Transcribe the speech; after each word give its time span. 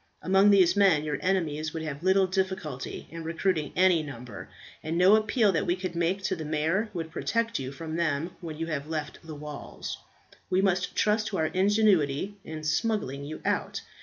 Among 0.23 0.49
these 0.49 0.75
men 0.75 1.03
your 1.03 1.19
enemies 1.21 1.75
would 1.75 1.83
have 1.83 2.01
little 2.01 2.25
difficulty 2.25 3.07
in 3.11 3.23
recruiting 3.23 3.71
any 3.75 4.01
number, 4.01 4.49
and 4.81 4.97
no 4.97 5.15
appeal 5.15 5.51
that 5.51 5.67
we 5.67 5.75
could 5.75 5.95
make 5.95 6.23
to 6.23 6.35
the 6.35 6.43
mayor 6.43 6.89
would 6.91 7.11
protect 7.11 7.59
you 7.59 7.71
from 7.71 7.95
them 7.97 8.31
when 8.41 8.57
you 8.57 8.65
have 8.65 8.87
left 8.87 9.19
the 9.23 9.35
walls. 9.35 9.99
We 10.49 10.59
must 10.59 10.95
trust 10.95 11.27
to 11.27 11.37
our 11.37 11.45
ingenuity 11.45 12.33
in 12.43 12.63
smuggling 12.63 13.25
you 13.25 13.41
out. 13.45 13.81